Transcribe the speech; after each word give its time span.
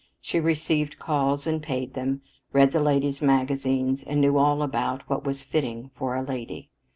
She 0.19 0.39
received 0.39 0.97
calls 0.97 1.45
and 1.45 1.61
paid 1.61 1.93
them, 1.93 2.23
read 2.53 2.71
the 2.71 2.79
ladies' 2.81 3.21
magazines, 3.21 4.01
and 4.01 4.19
knew 4.19 4.35
all 4.39 4.63
about 4.63 5.07
what 5.07 5.23
was 5.25 5.43
"fitting 5.43 5.91
for 5.93 6.15
a 6.15 6.23
lady." 6.23 6.69